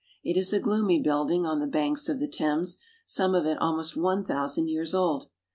[0.23, 3.95] It is a gloomy building on the banks of the Thames, some of it almost
[3.95, 5.29] one thousand years old.